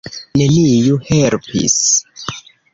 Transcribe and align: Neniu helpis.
Neniu 0.41 0.97
helpis. 1.11 1.79